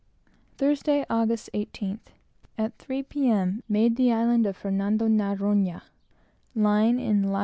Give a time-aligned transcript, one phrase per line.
[0.57, 2.07] Thursday, August 18th.
[2.57, 3.29] At three P.
[3.29, 5.83] M., made the island of Fernando Naronha,
[6.55, 7.39] lying in lat.